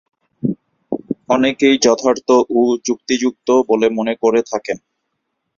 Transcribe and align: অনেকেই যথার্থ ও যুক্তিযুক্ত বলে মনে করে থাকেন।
অনেকেই 1.29 1.75
যথার্থ 1.81 2.27
ও 2.51 2.59
যুক্তিযুক্ত 2.85 3.47
বলে 3.69 3.87
মনে 3.89 4.13
করে 4.23 4.41
থাকেন। 4.51 4.77